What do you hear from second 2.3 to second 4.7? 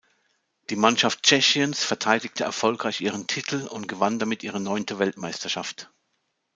erfolgreich ihren Titel und gewann damit ihre